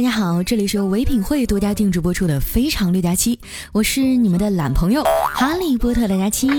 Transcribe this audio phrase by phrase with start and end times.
[0.00, 3.36] 嘿，大家好，这里是由唯品会独家定制播出的《非常六加七》，
[3.70, 5.04] 我是你们的懒朋友
[5.34, 6.48] 哈利波特六加七。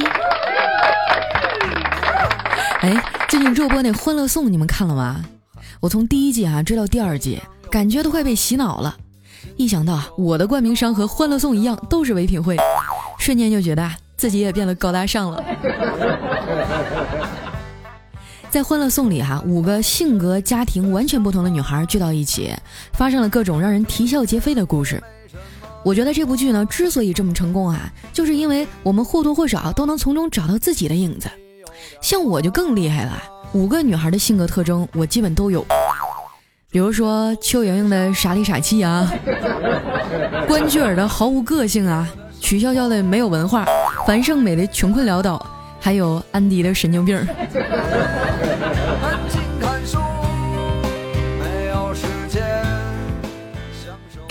[2.82, 5.26] 哎，最近热播那《欢乐颂》，你们看了吗？
[5.80, 7.42] 我从第一季啊追到第二季，
[7.72, 8.96] 感觉都快被洗脑了。
[9.58, 12.56] 一想到我的冠名商和《欢乐颂》一样都是唯品会，
[13.18, 15.44] 瞬间就觉得自己也变得高大上了。
[18.52, 22.54] 在《欢乐颂》里，哈，五个性格、家庭完全不同的女孩聚到一起，
[22.92, 25.02] 发生了各种让人啼笑皆非的故事。
[25.86, 31.30] 我觉得这部剧呢，之所以这么成功啊，就是因为我们或多或少都能从中找到自己的影子。
[32.02, 35.66] 像我就更厉害了，五个女孩的性格特征我基本都有。
[36.70, 39.10] 比如说邱莹莹的傻里傻气啊，
[40.46, 42.06] 关雎尔的毫无个性啊，
[42.42, 43.66] 曲筱绡的没有文化，
[44.06, 45.42] 樊胜美的穷困潦倒。
[45.84, 47.18] 还有安迪的神经病。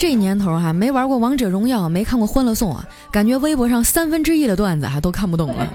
[0.01, 5.71] 这年头哈，没玩过王者荣耀，没看过欢乐颂啊，感觉微博上三分之一的段子哈都看不懂了。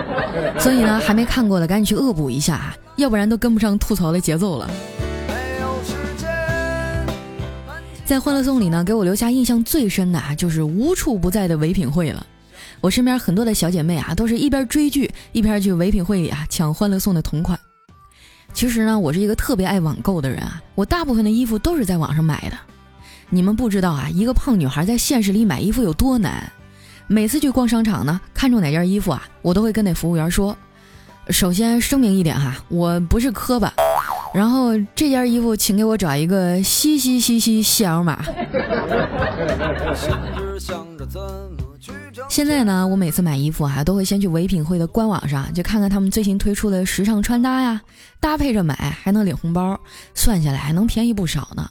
[0.58, 4.70] 所以呢，还没看过的赶紧去恶补一下，要不然都跟不上吐槽的节奏了。
[8.06, 12.26] 在欢乐颂里呢，给我留下印象最深的啊，就是无处不在的唯品会了。
[12.80, 17.60] 我身边很多的小姐妹啊，都是一边追剧一边去唯品会里啊抢欢乐颂的同款。
[18.54, 22.56] 其实呢，我是一个特别爱网购的人啊，我大部分的衣服都是在网上买的。
[23.28, 26.50] 你们不知道啊，一个胖女孩在现实里买衣服有多难。
[27.08, 30.56] 每次去逛商场呢，看中哪件衣服啊，我都会跟那服务员说：
[31.30, 33.72] 首先声明一点哈，我不是磕巴。
[34.34, 38.24] 然后这件衣服，请给我找一个西西西西细 L 码。
[42.28, 47.80] 现在呢，我每次买衣服啊，都会先去唯品会的官网上，就看看他们最新推出的时尚穿搭呀，
[48.20, 49.78] 搭配着买还能领红包，
[50.14, 51.68] 算下来还能便宜不少呢。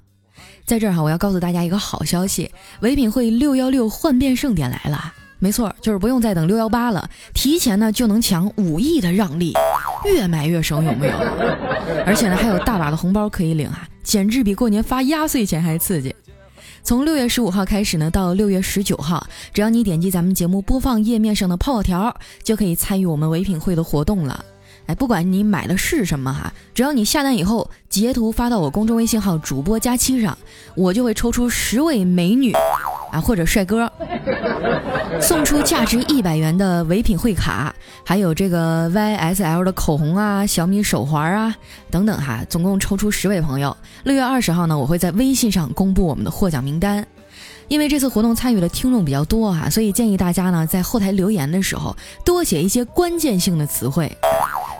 [0.65, 9.53] 在这儿哈，我要告诉大家一个好消息，唯品会六幺六换变盛典来了，没错，就是不用再等六幺八了，提前呢就能抢五亿的让利，
[10.05, 11.13] 越买越省，有没有？
[12.03, 16.15] 而且呢，还有大把的红包可以领啊，简直比过年发压岁钱还刺激。
[16.81, 24.43] 从六月十五号开始呢，到六月十九号，只要你点击咱们节目播放页面上的泡泡条，就可以参与我们唯品会的活动了。
[24.87, 30.37] 哎，不管你买的是什么哈，只要你下单以后截图发到我公众微信号主播佳期上，
[30.75, 32.53] 我就会抽出十位美女。
[33.11, 33.89] 啊，或者帅哥，
[35.21, 37.73] 送出价值一百元的唯品会卡，
[38.03, 41.55] 还有这个 YSL 的口红啊，小米手环啊，
[41.89, 43.75] 等等哈，总共抽出十位朋友。
[44.03, 47.05] 六月二十号呢，我会在微信上公布我们的获奖名单。
[47.69, 54.11] 因为这次活动参与的听众比较多哈，所以建议大家呢在后台留言的时候多写一些关键性的词汇，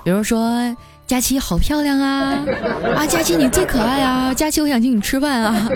[0.06, 0.76] 比如说
[1.08, 2.38] 佳琪好漂亮啊，
[2.96, 5.68] 啊佳琪你最可爱啊，佳琪我想请你吃饭啊，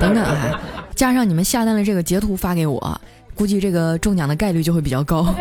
[0.00, 0.60] 等等啊。
[0.96, 3.00] 加上你们下单的这个截图发给我，
[3.36, 5.32] 估计这个中奖的概率就会比较高。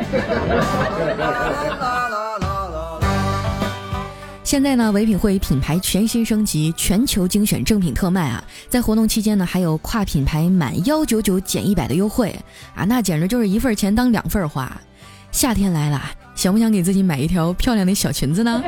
[4.44, 8.44] 现在呢，唯品会品牌全新升级，全球精选正品特卖啊！
[8.70, 12.36] 在活动期间呢，还有跨品牌满幺九九减一百的优惠
[12.76, 14.72] 啊，那简直就是一份钱当两份花。
[15.32, 16.02] 夏天来了。
[16.40, 18.64] 想不想给自己买一条漂亮的小裙子呢？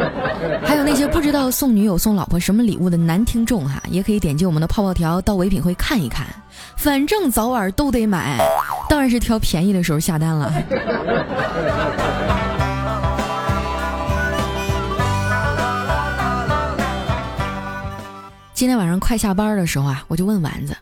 [0.62, 6.26] 还有那些不知道送女友送老婆什么礼物的男听众哈，也可以点击我们的泡泡条到唯品会看一看，
[6.76, 8.38] 反正早晚都得买，
[8.90, 10.52] 当然是挑便宜的时候下单了。
[18.52, 20.76] 今天晚上快下班的时候啊，我就问丸子，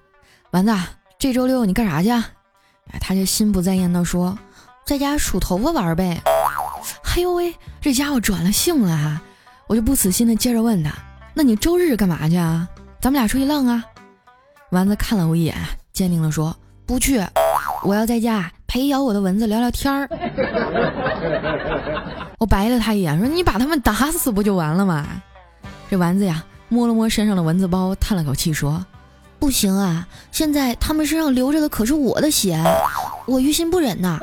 [0.50, 0.74] 丸子，
[1.16, 2.10] 这周六你干啥去？
[2.10, 4.36] 哎，他就心不在焉的说。
[4.84, 6.20] 在家数头发玩呗，
[7.16, 9.22] 哎呦喂，这家伙转了性了哈！
[9.66, 10.92] 我就不死心的接着问他
[11.32, 12.68] ：“那你周日干嘛去啊？
[13.00, 13.82] 咱们俩出去浪啊？”
[14.70, 15.56] 丸子看了我一眼，
[15.92, 16.54] 坚定的说
[16.84, 17.18] ：“不去，
[17.82, 20.06] 我要在家陪咬我的蚊子聊聊天儿。
[22.38, 25.06] ”我白了他一眼，说：“你把他们打死不就完了吗？”
[25.88, 28.84] 这丸子呀，摸了摸身上的蚊子包，叹了口气说。
[29.44, 30.08] 不行啊！
[30.32, 32.58] 现在他们身上流着的可是我的血，
[33.26, 34.18] 我于心不忍呐。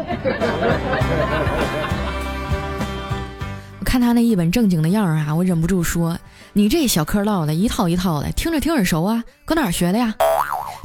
[3.80, 6.18] 我看他那一本正经的样儿啊，我忍不住说
[6.54, 10.12] ：“你这小嗑唠的一套一套的，听着挺耳熟啊，搁哪儿学的呀？”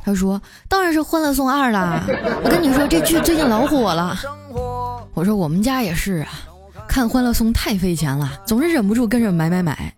[0.04, 2.04] 他说：“当然是《欢乐颂二》啦！
[2.44, 4.18] 我跟你说，这剧最近老火了。”
[5.14, 6.28] 我说：“我们家也是啊，
[6.86, 9.94] 看《欢乐颂》太费钱了，总是忍不住跟着买买买。”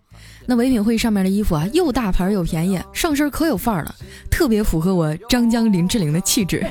[0.49, 3.93] 那唯品会上面的衣服啊，又大牌又便宜，上身可有范儿了，
[4.31, 6.65] 特别符合我张江林志玲的气质。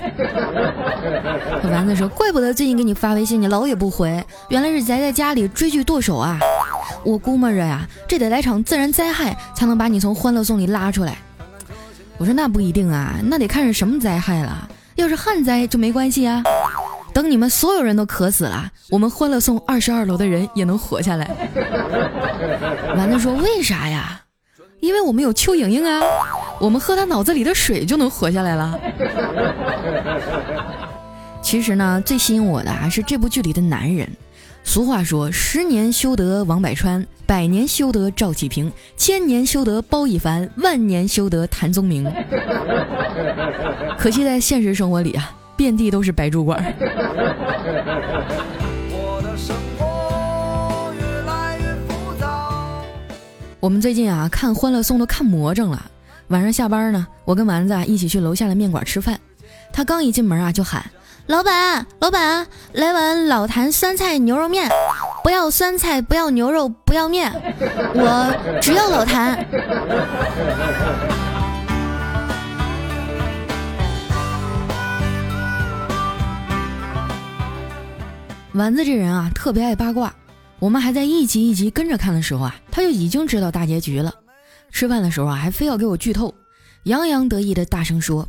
[1.70, 6.40] 丸子说：“怪不得最近给你发微信，你老也不回，原来是宅在家里追剧剁手啊！
[7.04, 11.16] 我估摸着呀，这得来场自然灾害才能把你从欢乐颂里拉出来。”
[12.18, 14.68] 我说那不一定啊，那得看是什么灾害了。
[14.96, 16.42] 要是旱灾就没关系啊。
[17.18, 21.28] 等你们所有人都渴死了，我们欢乐颂二十二楼的人也能活下来。
[22.96, 24.20] 丸子说为啥呀？
[24.78, 26.00] 因为我们有邱莹莹啊，
[26.60, 28.78] 我们喝她脑子里的水就能活下来了。
[31.42, 34.08] 其实呢，最吸引我的还是这部剧里的男人。
[34.62, 42.08] 俗话说：“十年修得王百川，百年修得赵启平，千年修得包奕凡，万年修得谭宗明。”
[43.98, 46.72] 可惜在现实生活里啊，遍地都是白主管。
[53.58, 55.90] 我们最近啊，看《欢乐颂》都看魔怔了。
[56.28, 59.18] 晚上下班呢，我跟丸子啊一起去楼下的面馆吃饭。
[59.72, 60.88] 他刚一进门啊，就喊。
[61.26, 64.70] 老板，老板，来碗老坛酸菜牛肉面，
[65.24, 67.30] 不要酸菜，不要牛肉，不要面，
[67.94, 69.44] 我只要老坛。
[78.58, 80.12] 丸子这人啊，特别爱八卦。
[80.58, 84.12] 我们还在一集一集跟着看的时候啊，他就已经知道大结局了。
[84.72, 86.34] 吃饭的时候啊，还非要给我剧透，
[86.82, 88.24] 洋洋得意的大声说。《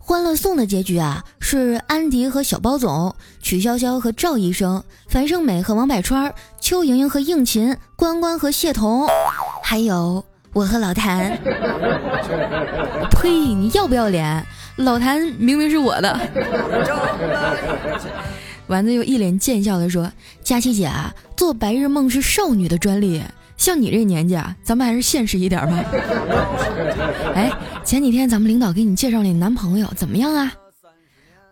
[0.00, 9.06] 欢乐颂》的结局啊，是安迪和小包总，曲筱绡和赵医生，樊胜美和王百川，邱莹莹和应勤，关关和谢童，
[9.62, 11.38] 还有我和老谭。
[13.12, 13.30] 呸！
[13.30, 14.44] 你要不要脸？
[14.78, 16.18] 老谭明明是我的。
[18.68, 20.10] 丸子又一脸贱笑的说
[20.42, 23.22] ：“佳琪姐啊，做白日梦是少女的专利。”
[23.56, 25.84] 像你这年纪啊，咱们还是现实一点吧。
[27.34, 27.52] 哎，
[27.84, 30.52] 前几天咱们领导给你介绍那男朋友怎么样啊？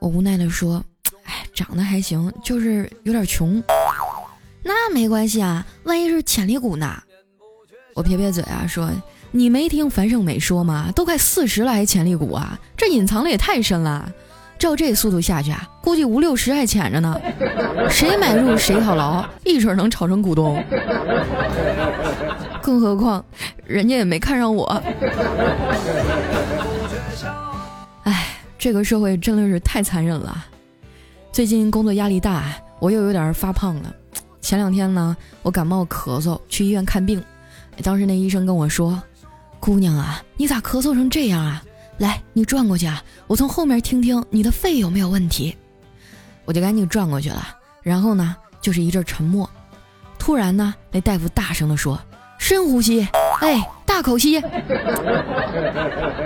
[0.01, 0.85] 我无奈的说，
[1.25, 3.63] 哎，长得还行，就是有点穷。
[4.65, 7.01] 那没关系啊，万一是潜力股呢？
[7.95, 8.91] 我撇撇嘴啊，说
[9.31, 10.91] 你没听樊胜美说吗？
[10.97, 12.59] 都快四十了还潜力股啊？
[12.77, 14.13] 这隐藏的也太深了。
[14.63, 17.21] 照这速度下去啊，估计五六十还潜着呢。
[17.91, 20.63] 谁买入谁套牢，一准能炒成股东。
[22.63, 23.25] 更何况，
[23.67, 24.81] 人家也没看上我。
[28.05, 30.47] 哎，这个社会真的是太残忍了。
[31.33, 32.45] 最近工作压力大，
[32.79, 33.93] 我又有点发胖了。
[34.41, 37.21] 前两天呢，我感冒咳嗽，去医院看病。
[37.83, 39.03] 当时那医生跟我说
[39.59, 41.61] ：“姑娘啊，你咋咳嗽成这样啊？”
[41.99, 43.03] 来，你转过去啊！
[43.27, 45.57] 我从后面听听你的肺有没有问题。
[46.45, 47.47] 我就赶紧转过去了，
[47.83, 49.49] 然后呢，就是一阵沉默。
[50.19, 52.01] 突然呢，那大夫大声地说
[52.39, 53.07] ：“深呼吸，
[53.41, 54.39] 哎，大口吸。”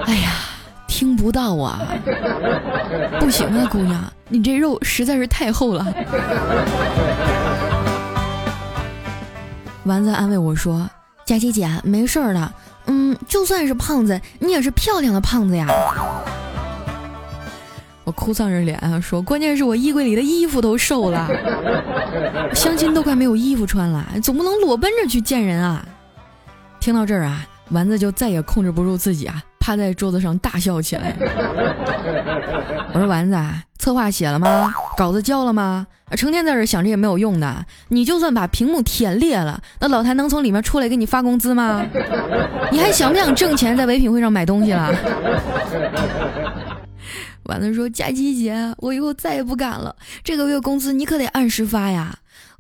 [0.06, 0.32] 哎呀，
[0.86, 1.80] 听不到啊！
[3.20, 5.86] 不行啊，姑娘，你这肉实在是太厚了。
[9.84, 10.88] 丸子安慰我说
[11.26, 12.52] ：“佳琪姐，没事的。”
[12.86, 15.66] 嗯，就算是胖子，你也是漂亮的胖子呀！
[18.04, 21.28] 我哭丧着脸啊说，关键是我衣柜里的衣服都瘦了，
[22.54, 25.84] 相亲都快没有衣服穿了，总不能裸奔着去见人啊！
[26.78, 29.42] 听到这儿啊，丸子就再也控制不住自己啊。
[29.66, 31.12] 趴在桌子上大笑起来。
[32.92, 33.36] 我说丸子，
[33.78, 34.72] 策划写了吗？
[34.96, 35.84] 稿子交了吗？
[36.16, 37.66] 成天在这想这也没有用的。
[37.88, 41.84] 你就算把屏幕舔裂了，那老谭能从里面出来给你发工资吗？
[42.70, 44.94] 你还想不想挣钱在唯品会上买东西了？
[47.46, 49.96] 丸子说：佳琪姐，我以后再也不敢了。
[50.22, 52.14] 这个月工资你可得按时发呀。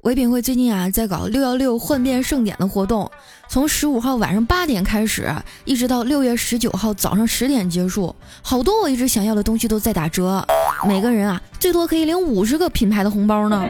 [0.06, 3.10] 唯品会最近啊，在搞六幺六换变盛典的活动，
[3.48, 5.28] 从十五号晚上八点开始，
[5.64, 8.14] 一直到六月十九号早上十点结束。
[8.40, 10.46] 好多我一直想要的东西都在打折，
[10.86, 13.68] 每个人啊，最多可以领五十个品牌的红包呢。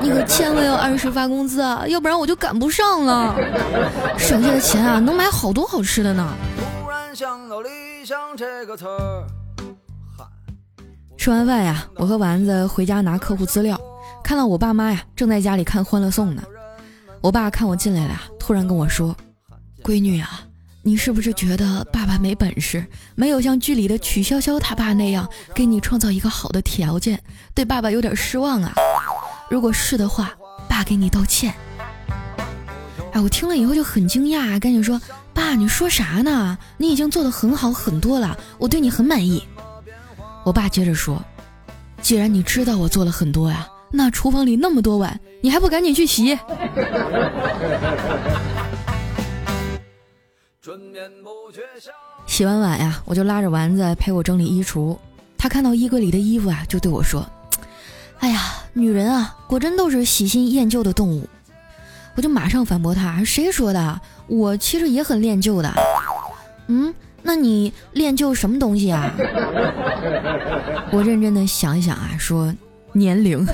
[0.00, 3.36] 你可千万要按时发工资啊，要不然我就赶不上了。
[4.16, 6.34] 省下的钱啊，能买好多好吃的呢。
[11.18, 13.78] 吃完饭呀，我和丸子回家拿客户资料。
[14.22, 16.42] 看到我爸妈呀，正在家里看《欢乐颂》呢。
[17.20, 19.14] 我爸看我进来了，突然跟我说
[19.82, 20.42] ：“闺女啊，
[20.82, 27.22] 你是不是觉得爸爸没本事，没有像剧里的曲筱绡他爸那样给你创造一个好的条件，
[27.54, 28.72] 对爸爸有点失望啊？
[29.50, 30.32] 如果是的话，
[30.68, 31.52] 爸给你道歉。”
[33.12, 35.00] 哎，我听了以后就很惊讶，赶紧说
[35.34, 36.56] ：“爸，你说啥呢？
[36.78, 39.42] 你已经做的很好很多了，我对你很满意。”
[40.44, 41.22] 我爸接着说
[42.00, 46.36] ：“既然你知道我做了很多呀。”那厨房里那么多碗，你还不赶紧去洗？
[52.26, 54.96] 洗完碗呀，我就拉着丸子陪我整理衣橱。
[55.36, 57.28] 他看到衣柜里的衣服啊，就对我说
[58.20, 58.40] ：“哎呀，
[58.72, 61.28] 女人啊，果真都是喜新厌旧的动物。”
[62.16, 64.00] 我就马上反驳他：“谁说的？
[64.28, 65.74] 我其实也很恋旧的。”
[66.68, 69.12] 嗯，那你恋旧什么东西啊？
[70.92, 72.54] 我认真的想一想啊，说
[72.92, 73.46] 年龄。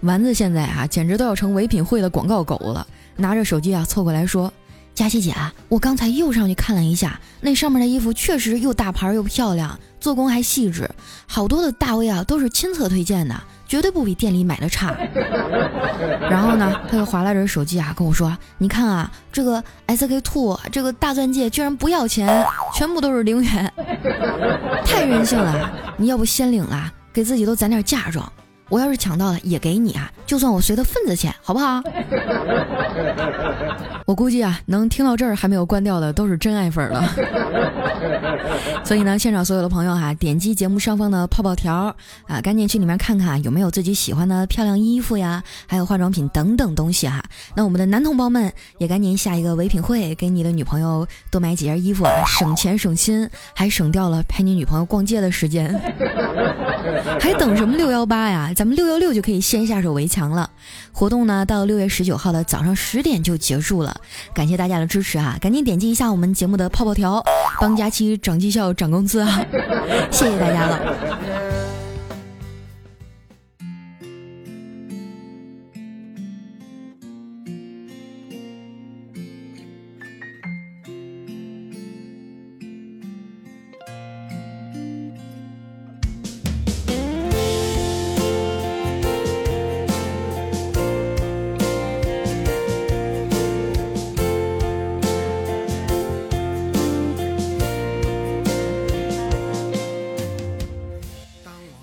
[0.00, 2.86] 丸子现在啊，简直都要成唯品会的广告狗了，
[3.16, 4.52] 拿着手机啊凑过来说
[4.94, 10.90] ：“佳琪姐啊，我刚才又上去看了一下，那上面的衣服确实又大牌又漂亮，做工还细致，
[11.26, 13.40] 好多的大 V 啊都是亲测推荐的。”
[13.72, 14.94] 绝对不比店里买的差。
[16.28, 23.72] 然后呢，他就划拉着手机啊，跟我说：“你看啊，这个 SK two 这个大钻戒居然不要钱，全部都是零元，
[24.84, 25.72] 太任性了！
[25.96, 28.30] 你要不先领了，给自己都攒点嫁妆。”
[28.72, 31.82] 我要是抢到了，也给你啊，就算我随他份子钱，好不好？
[34.06, 37.06] 我估计啊，能听到这儿还没有关掉的，都是真爱粉了。
[38.82, 41.94] 所以呢，现场所有的朋友哈，点击节目上方的泡泡条
[42.26, 47.22] 啊，赶紧去里面看看有没有自己喜欢的漂亮衣服呀，还有化妆品等等东西哈。
[47.54, 55.78] 那我们的男同胞们也赶紧下一个唯品会，给你的女朋友多买几件衣服啊，省钱省心，还省掉了陪你女朋友逛街的时间。
[57.20, 58.50] 还等什么六幺八呀？
[58.62, 60.48] 咱们六幺六就可以先下手为强了。
[60.92, 64.00] 活动呢，到六月十九号的早上十点就结束了。
[64.32, 65.36] 感谢大家的支持啊！
[65.40, 67.20] 赶紧点击一下我们节目的泡泡条，
[67.60, 69.44] 帮佳期涨绩效、涨工资啊！
[70.12, 70.78] 谢谢大家了。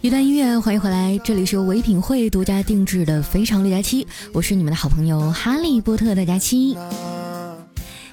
[0.10, 6.76] 一段音乐，欢迎回来，这里是由唯品会独家定制的《非常六加七》，我是你们的好朋友哈利波特的佳期。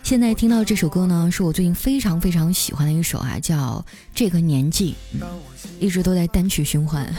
[0.02, 3.82] 现在听到这首歌呢，是我最近非常非常喜欢的一首啊，叫
[4.14, 4.94] 《这个年纪》，
[5.80, 7.10] 一直都在单曲循环。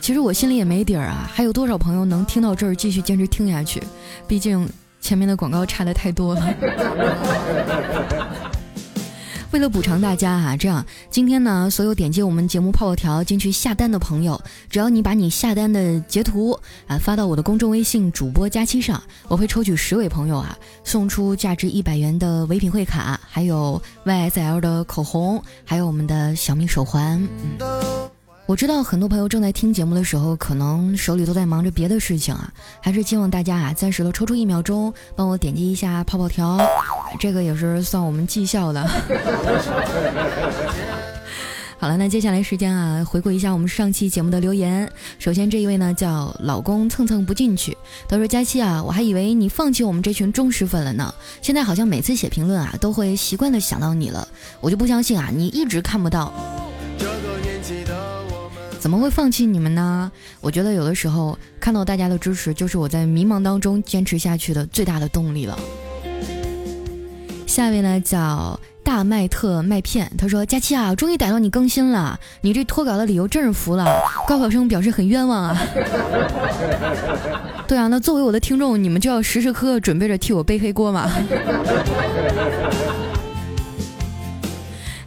[0.00, 3.82] 其实我心里也没底儿啊，还有多少朋友能听到这儿继续坚持听下去？
[4.26, 4.66] 毕竟
[5.02, 6.54] 前面的广告差的太多了。
[9.50, 27.26] 为了补偿大家哈，这样今天呢，所有点击我们节目泡泡条进去下单的朋友，只要你把你下单的截图啊发到我的公众微信主播佳期上，我会抽取十位朋友啊，送出价值一百元的唯品会卡，还有 YSL 的口红，还有我们的小米手环。
[28.48, 32.50] 我知道很多朋友正在听节目的时候，可能手里都在忙着别的事情啊，
[32.80, 36.58] 还是希望大家啊，暂时的抽出一秒钟，帮我点击一下泡泡条，
[37.20, 38.82] 这个也是算我们绩效的。
[41.78, 44.90] 好了，那接下来时间啊，回顾一下我们上期节目的留言。
[45.18, 47.76] 首先这一位呢叫老公蹭蹭不进去，
[48.08, 51.12] 他说佳期啊，我还以为你放弃我们这群忠实粉了呢，
[51.42, 54.26] 现在好像每次写评论啊，都会习惯的想到你了，
[54.62, 56.32] 我就不相信啊，你一直看不到。
[58.80, 60.10] 怎么会放弃你们呢？
[60.40, 65.58] 我觉得有的时候看到大家的支持，就是我在迷茫当中坚持下去的最大的动力了。
[67.46, 73.84] 下一位呢叫大麦特麦片，他说：“佳期啊，终于逮到你更新了，你这脱稿的理由真是服了。
[74.26, 75.60] 高考生表示很冤枉啊。
[77.66, 81.10] 对啊，那作为我的听众，你们就要时时刻刻准备着替我背黑锅嘛。”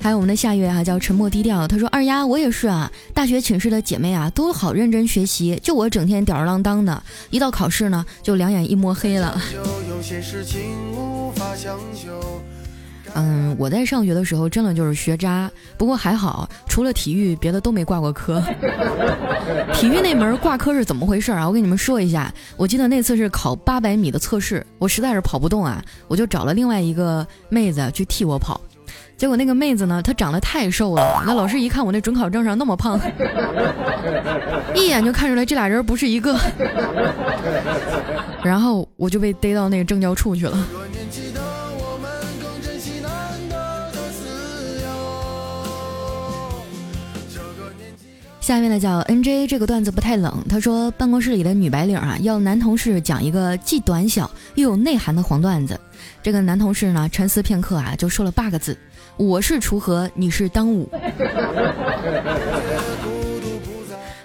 [0.02, 1.68] 还有我们的夏月啊，叫沉默低调。
[1.68, 9.40] 他说：“二丫，我也是啊，大学寝室的姐妹啊，都好认真学习，就我整天吊儿郎当的，一到考试呢，就两眼一抹黑了。”
[13.14, 18.42] 嗯，我在上学的时候真的就是学渣，不过还好，除了体育，别的都没挂过科。
[19.76, 21.48] 体育那门挂科是怎么回事啊？
[21.48, 28.60] 我跟你们说一下，我记得那次是考八百米的测试，我实在是跑不动啊，我就找了另外一个妹子去替我跑。
[29.18, 33.00] 结果那个妹子呢，她长得太瘦了，那老师一看我那准考证上那么胖，
[34.74, 36.36] 一眼就看出来这俩人不是一个，
[38.44, 40.58] 然后我就被逮到那个政教处去了。
[48.40, 50.44] 下面呢叫 N J，这个段子不太冷。
[50.50, 55.80] 他说办公室里的女白领啊，要男同事讲一个既短小又有内涵的黄段子。
[56.22, 58.78] 这个男同事呢，沉思片刻啊，就说了八个字。
[59.18, 60.90] 我是锄禾，你是当午。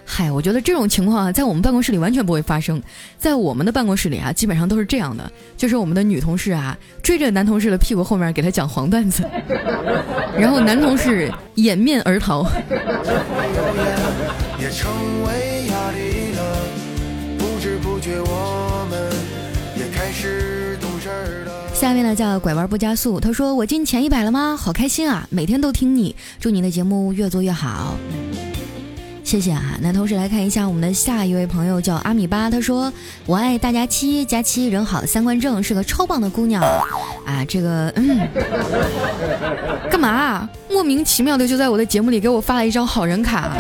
[0.05, 2.83] 嗨，我觉得这种情况啊，在我们办公室里完全不会发生。
[3.19, 9.29] 在我们的办公室里啊，基本上都是这样的，就是我们的女同事啊，追着男同事的屁股后面给他讲黄段子，
[10.39, 12.51] 然后男同事掩面而逃。
[21.87, 24.57] 下面呢叫拐弯不加速，他说我进前一百了吗？
[24.59, 25.25] 好开心啊！
[25.31, 27.95] 每天都听你，祝你的节目越做越好。
[29.23, 29.79] 谢谢啊！
[29.81, 32.93] 那同时来看一下我们的下一位朋友叫阿米巴，他说
[33.25, 36.61] 我爱大家七，佳期人好，三观正，是个超棒的姑娘
[37.25, 37.45] 啊！
[37.47, 38.19] 这个嗯，
[39.89, 40.49] 干嘛？
[40.69, 43.57] 莫名其妙的就在我的节目里给我发了一张好人卡。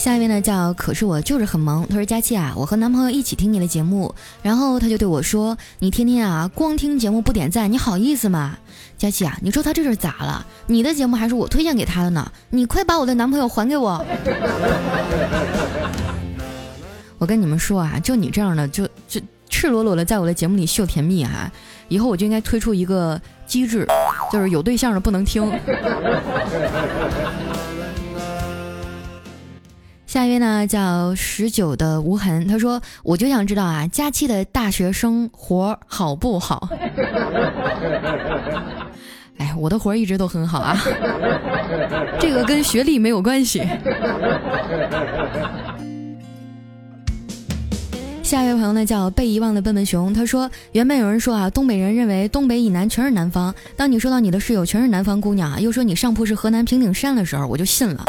[0.00, 8.56] 下一位呢叫可是我就是很萌，他说佳期啊，我和男朋友一起听你的节目，然后他就对我说，你天天啊光听节目不点赞，你好意思吗？
[8.96, 10.46] 佳期啊，你说他这是咋了？
[10.66, 14.02] 你的节目还是我推荐给他的呢， 你快把我的男朋友还给我！
[17.18, 21.52] 我跟你们说啊，就你这样的，就就赤裸裸的在我的节目里秀甜蜜啊，
[21.88, 23.86] 以后我就应该推出一个机制，
[24.32, 25.52] 就是有对象的不能听。
[30.10, 36.68] 下一位呢叫十九的无痕，他说：“我就想知道啊，佳期的大学生活好不好？”
[39.38, 40.76] 哎，我的活一直都很好啊，
[42.18, 43.62] 这个跟学历没有关系。
[48.24, 53.54] 下一位朋友呢叫被遗忘的笨笨熊，他说原本有人说啊，东北人认为东北以南全是南方。
[53.76, 58.04] 当你说到你的室友全是南方姑娘啊，又说你上铺是河南平顶山的时候，我就信了。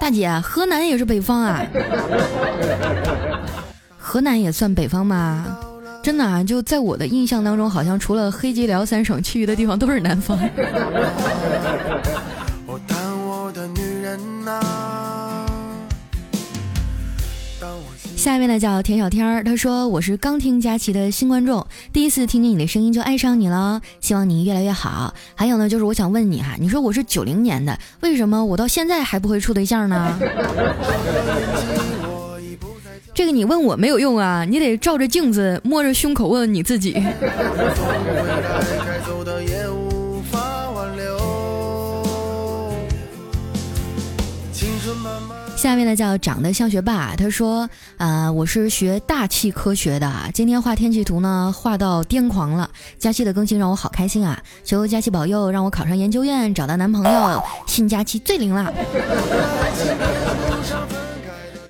[0.00, 1.62] 大姐，河南也是北方啊？
[3.98, 5.58] 河南也算北方吗？
[6.02, 10.38] 真的啊，就在我的印象当中，好像除了黑吉辽三省，其余的地方都是南方。
[18.20, 25.14] 下一位呢叫田小天儿，他说我是刚听佳琪的新观众，第一次听见你的声音就爱上你了，希望你越来越好。
[25.34, 30.18] 还有呢，就是我想问你哈，你说我是九零年的，为什么我到现在还不会处对象呢？
[33.14, 37.02] 这个你问我没有用啊，你得照着镜子摸着胸口问问你自己。
[45.60, 47.68] 下面呢叫长得像学霸，他说
[47.98, 52.70] 啊，我是学大气科学的，今天画天气图呢画到癫狂了。
[52.98, 58.72] 佳期的更新让我好开心啊，求佳期保佑，让我考上研究院，找到男朋友，信佳期最灵了。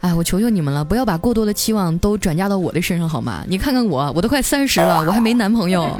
[0.03, 3.42] 哎，我求求你们了，不要把过多的期望都转嫁到我的身上好吗？
[3.48, 5.90] 你看看我，我都快三十了，我还没男朋友，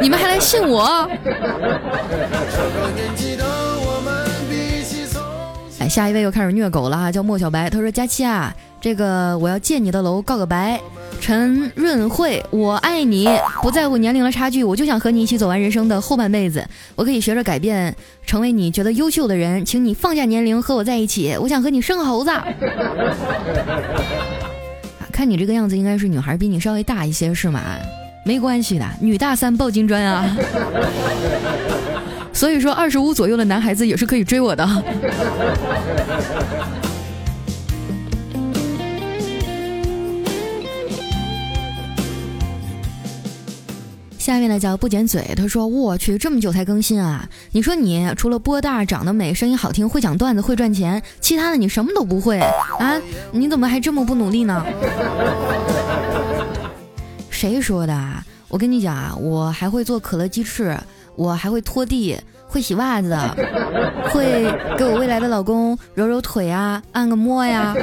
[0.00, 1.06] 你们还来信我？
[5.88, 7.70] 下一位又开始虐狗了哈，叫莫小白。
[7.70, 10.80] 他说：“佳期啊，这个我要借你的楼告个白。
[11.20, 13.28] 陈润慧，我爱你，
[13.62, 16.66] 不在乎年龄的差距，我就想和你一起走完人生的后半辈子。
[16.94, 17.94] 我可以学着改变，
[18.26, 21.34] 成为你觉得优秀的人，请你放下年龄和我在一起。
[21.40, 22.30] 我想和你生猴子。
[25.10, 27.62] 看你这个样子，应该是女孩比你稍微大一些是吗？
[28.24, 30.36] 没关系的，女大三抱金砖啊。”
[32.36, 34.62] 所以说，二十五左右的男孩子也是可以追我的。
[44.18, 47.26] 下面呢叫不剪嘴，他说：“我去，这么久才更新啊！
[47.52, 52.38] 你说你除了波大、长得美、声音好听、会讲段子、会赚钱，其他的你什么都不会
[52.78, 53.00] 啊？
[53.32, 54.62] 你怎么还这么不努力呢？”
[57.30, 57.98] 谁说的？
[58.48, 60.76] 我跟你讲啊，我还会做可乐鸡翅。
[61.16, 63.16] 我还会拖地，会洗袜子，
[64.12, 67.74] 会给我未来的老公揉揉腿啊，按个摩呀。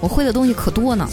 [0.00, 1.08] 我会的东西可多呢。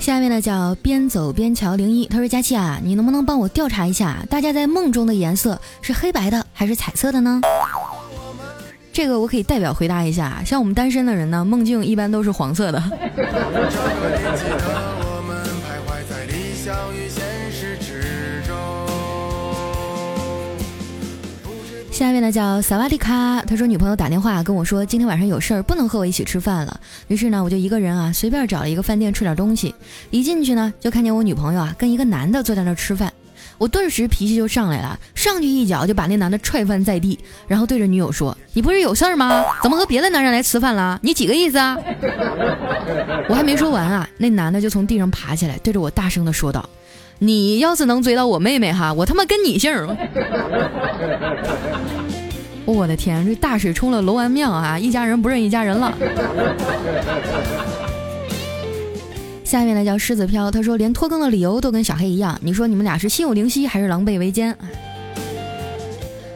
[0.00, 7.40] 下面呢叫边走边瞧零一，他说佳琪啊，你能不能帮我调查一下，大家在梦中的颜色是黑白的还是彩色的呢？
[8.92, 12.78] 这个我可以代表回答一下，像我们单身的人呢，梦境一般都是黄色的。
[21.90, 29.74] 下面呢叫萨瓦迪卡，他说女朋友打电话跟我说今天晚上有事儿不能和我一起吃饭了，于是呢我就一个人啊随便找了一个饭店吃点东西，
[30.10, 33.12] 一进去呢就看见我女朋友啊跟一个男的坐在那儿吃饭。
[33.62, 39.44] 我顿时脾气就上来了，上去一脚就把那男的踹翻在地，然后对着女友说：“你不是有事儿吗？
[39.62, 40.98] 怎么和别的男人来吃饭了？
[41.00, 41.78] 你几个意思啊？”
[43.30, 46.68] 我还没说完啊，那男的就从地上爬起来，对着我大声的说道
[47.20, 49.72] ：“你要是能追到我妹妹哈，我他妈跟你姓！”
[52.66, 55.96] 我的天，这大水冲了龙王庙啊，一家人不认一家人了。
[59.52, 64.56] 下面呢叫狮子飘，他说连拖更的理由都跟小黑一样，你说你们俩是心有灵犀还是狼狈为奸？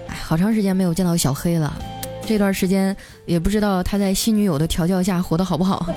[0.06, 1.74] 哎好长时间没有见到小黑了，
[2.26, 5.86] 这段时间也不知道他在新女友的调教下活得好不好。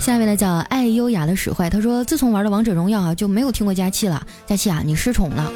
[0.00, 4.26] 下面呢叫爱优雅的使坏，他说自从玩了王者荣耀啊，就没有听过佳期了。
[4.44, 5.52] 佳期啊，你失宠了。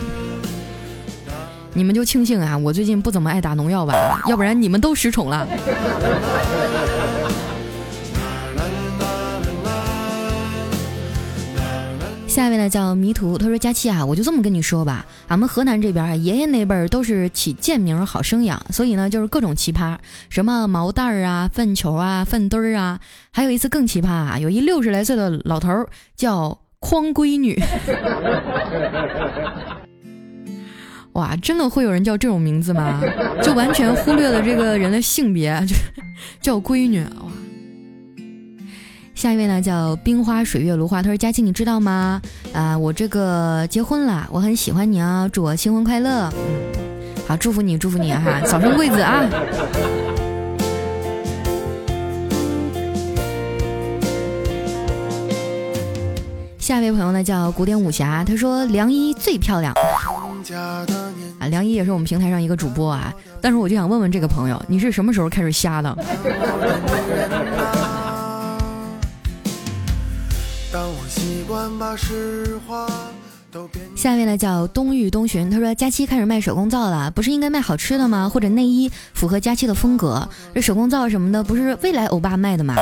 [1.74, 5.46] 你们就庆幸啊，我最近不怎么爱打农药吧， 要不然你们都失宠了。
[12.28, 19.98] 下一位呢叫迷途，他说佳期啊，我就这么跟你说吧，俺们河南这边啊，爷爷那辈儿都是起贱名好生养，所以呢就是各种奇葩，
[20.30, 22.98] 什么毛蛋儿啊、粪球啊、粪堆儿啊，
[23.32, 27.60] 还有一次更奇葩啊，有一六十来岁的老头儿叫匡闺女，
[31.12, 33.00] 哇，真的会有人叫这种名字吗？
[33.42, 35.76] 就完全忽略了这个人的性别， 就
[36.40, 37.30] 叫闺女哇。
[39.14, 41.02] 下一位呢，叫冰花水月芦花。
[41.02, 42.20] 他说：“佳琪，你知道吗？
[42.52, 46.32] 啊，我这个结婚了，我很喜欢你啊，祝我新婚快乐。
[46.32, 46.72] 嗯，
[47.28, 49.24] 好，祝福你，祝福你哈， 早生贵子啊。”
[56.58, 58.24] 下一位朋友呢，叫古典武侠。
[58.24, 59.74] 他说：“梁一最漂亮。”
[61.38, 63.14] 啊，梁姨也是我们平台上一个主播啊。
[63.40, 65.96] 但是我就想问问这个朋友，你是什么时候开始瞎的？
[73.94, 78.28] 下面呢叫冬玉冬寻，他说佳期开始卖手工皂了，不是应该卖好吃的吗？
[78.28, 80.26] 或者内衣符合佳期的风格？
[80.54, 82.74] 这手工皂什么的，不是未来欧巴卖的吗？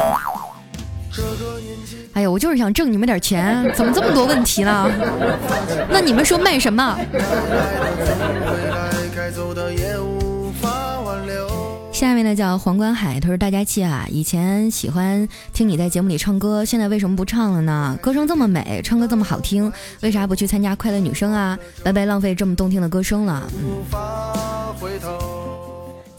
[2.13, 4.91] 哎呀，我就是想挣你们点钱，怎么这么多问题呢？
[5.91, 6.99] 那你们说卖什么？
[11.93, 17.99] 下面呢叫黄冠海，他说大家气啊，以前喜欢听你在节目里唱歌，现在为什么不唱了呢？
[18.01, 19.71] 歌声这么美，唱歌这么好听，
[20.01, 21.59] 为啥不去参加快乐女声啊？
[21.85, 23.43] 白白浪费这么动听的歌声了。
[23.53, 23.85] 嗯，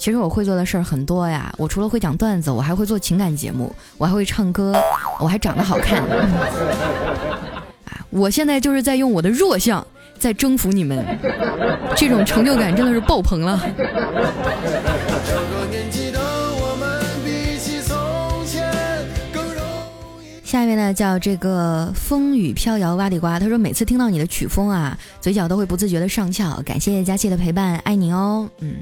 [0.02, 4.74] 其实我会做的事儿很多呀，我除了会讲段子，我还会做情感节目，我还会唱歌，
[5.20, 6.02] 我还长得好看。
[7.86, 9.86] 啊，我现在就是在用我的弱项
[10.18, 11.06] 在征服你们，
[11.96, 13.64] 这种成就感真的是爆棚了。
[20.44, 23.40] 下一位呢，叫这个风雨飘摇挖地瓜。
[23.40, 26.60] 他说，每次听到你的曲风啊，嘴角都会不自觉的上翘。
[26.66, 28.50] 感谢佳期的陪伴，爱你哦。
[28.62, 28.78] 嗯，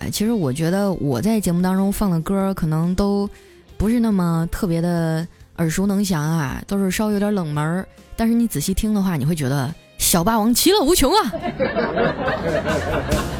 [0.00, 3.28] 哎，其实我觉得我在节目当中放的歌，可能都
[3.76, 7.86] 不是那么特别的耳熟能详啊，都是稍微有点冷门。
[8.16, 11.32] 但是你仔细听的话，你会觉得小霸王其乐无穷啊。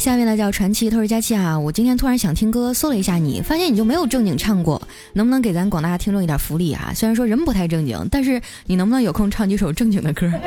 [0.00, 4.80] 下面呢叫传奇，他说佳期啊，我今天突然想听歌，搜了一下你，发现你就没有正经唱过，
[5.12, 6.90] 能不能给咱广大听众一点福利啊？
[6.94, 10.32] 虽然说人不太正经，但是你能不能有空唱几首正经的歌？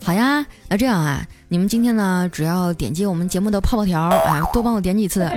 [0.00, 5.30] 好呀，那这样啊，你们今天呢，只要点击我们节目的泡泡条，啊，多帮我点几次，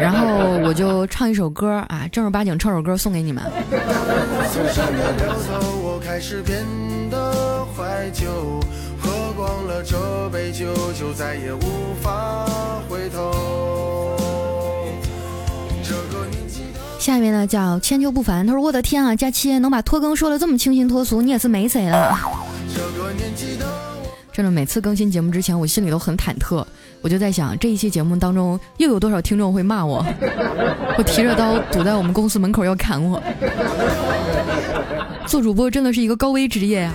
[0.00, 3.42] 然后我就唱一首歌啊，正儿八经唱首歌送给你们。
[9.36, 9.98] 忘了这
[10.98, 12.46] 就再也无法
[12.88, 14.16] 回头。
[16.98, 22.16] 下面呢叫千秋不凡，他说：“我的天啊，佳期能把拖更说的这么清新脱俗，你也是没谁了。”
[24.32, 26.64] 真的，每次更新节目之前，我心里都很忐忑，
[27.02, 30.04] 我就在想，这一期节目当中又有多少听众会骂我？
[30.96, 33.22] 我提着刀堵在我们公司门口要砍我。
[35.26, 36.94] 做主播真的是一个高危职业啊！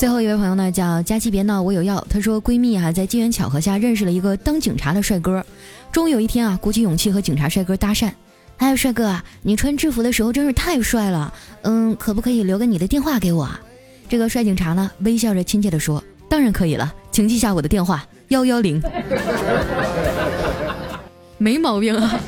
[0.00, 2.02] 最后一位朋友呢，叫佳琪别闹，我有药。
[2.08, 5.44] 她说闺蜜啊，在机缘巧合下认识了一个当警察的帅哥，
[5.92, 8.10] 终于有一天啊，鼓起勇气和警察帅哥搭讪。
[8.56, 11.34] 哎，帅哥啊，你穿制服的时候真是太帅了，
[11.64, 13.46] 嗯，可不可以留个你的电话给我？
[14.08, 18.80] 这个帅警察呢，微笑着亲切地说：“当然可以了，请记下我的电话幺幺零。
[21.36, 22.18] ”没毛病啊。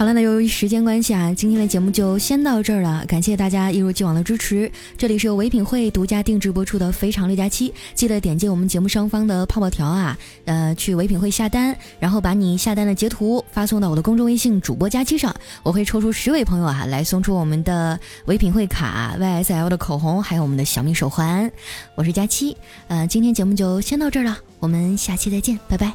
[0.00, 3.04] 好了，那由于时间关系啊，今天的节目就先到这儿了。
[3.06, 4.72] 感谢大家一如既往的支持。
[4.96, 21.52] 这里是由唯品会独家定制播出的《非常六加七》，记得点击我们节目上方的泡泡条啊，呃，去唯品会下单，然后把你下单的截图发送到我的公众微信主播佳期上，我会抽出十位朋友啊，来送出我们的唯品会卡、YSL 的口红，还有我们的小米手环。
[21.94, 22.56] 我是佳期，
[22.88, 25.92] 呃，今天节目就先到这儿了，我们下期再见，拜拜。